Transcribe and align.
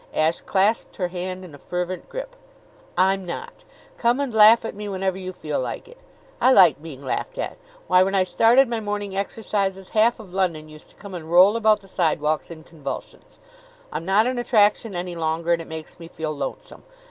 Ashe 0.15 0.41
clasped 0.41 0.97
her 0.97 1.09
hand 1.09 1.45
in 1.45 1.53
a 1.53 1.59
fervent 1.59 2.09
grip. 2.09 2.35
"I'm 2.97 3.23
not. 3.23 3.65
Come 3.99 4.19
and 4.19 4.33
laugh 4.33 4.65
at 4.65 4.73
me 4.73 4.89
whenever 4.89 5.19
you 5.19 5.31
feel 5.31 5.59
like 5.59 5.87
it. 5.87 5.99
I 6.41 6.51
like 6.51 6.81
being 6.81 7.05
laughed 7.05 7.37
at. 7.37 7.59
Why, 7.85 8.01
when 8.01 8.15
I 8.15 8.23
started 8.23 8.67
my 8.67 8.79
morning 8.79 9.15
exercises, 9.15 9.89
half 9.89 10.19
of 10.19 10.33
London 10.33 10.67
used 10.69 10.89
to 10.89 10.95
come 10.95 11.13
and 11.13 11.31
roll 11.31 11.55
about 11.55 11.81
the 11.81 11.87
sidewalks 11.87 12.49
in 12.49 12.63
convulsions. 12.63 13.37
I'm 13.91 14.03
not 14.03 14.25
an 14.25 14.39
attraction 14.39 14.95
any 14.95 15.15
longer 15.15 15.53
and 15.53 15.61
it 15.61 15.67
makes 15.67 15.99
me 15.99 16.07
feel 16.07 16.35
lonesome. 16.35 16.81